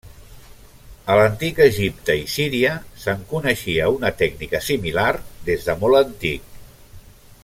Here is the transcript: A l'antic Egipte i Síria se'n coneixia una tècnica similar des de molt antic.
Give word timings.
A 1.11 1.17
l'antic 1.19 1.59
Egipte 1.65 2.15
i 2.21 2.23
Síria 2.35 2.71
se'n 3.03 3.21
coneixia 3.35 3.93
una 3.99 4.13
tècnica 4.23 4.63
similar 4.71 5.09
des 5.51 5.69
de 5.69 5.77
molt 5.85 6.01
antic. 6.05 6.61